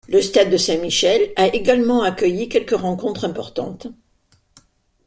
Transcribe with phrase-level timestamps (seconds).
[0.09, 3.85] Le stade Saint-Michel a également accueilli quelques rencontres importantes.